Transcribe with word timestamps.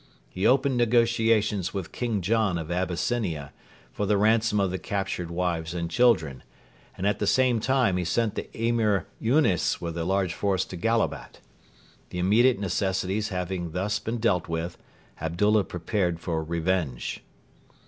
He 0.31 0.47
opened 0.47 0.77
negotiations 0.77 1.75
with 1.75 1.91
King 1.91 2.21
John 2.21 2.57
of 2.57 2.71
Abyssinia, 2.71 3.53
for 3.91 4.07
the 4.07 4.17
ransom 4.17 4.59
of 4.59 4.71
the 4.71 4.79
captured 4.79 5.29
wives 5.29 5.75
and 5.75 5.91
children, 5.91 6.41
and 6.97 7.05
at 7.05 7.19
the 7.19 7.27
same 7.27 7.59
time 7.59 7.97
he 7.97 8.03
sent 8.03 8.33
the 8.33 8.49
Emir 8.59 9.05
Yunes 9.21 9.79
with 9.79 9.95
a 9.95 10.03
large 10.03 10.33
force 10.33 10.65
to 10.65 10.75
Gallabat. 10.75 11.39
The 12.09 12.17
immediate 12.17 12.57
necessities 12.57 13.29
having 13.29 13.73
thus 13.73 13.99
been 13.99 14.17
dealt 14.17 14.49
with, 14.49 14.75
Abdullah 15.21 15.65
prepared 15.65 16.19
for 16.19 16.43
revenge. 16.43 17.21